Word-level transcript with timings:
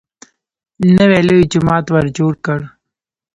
نوی 0.97 1.19
لوی 1.27 1.43
جومات 1.51 1.85
ورجوړ 1.89 2.33
کړ. 2.45 2.59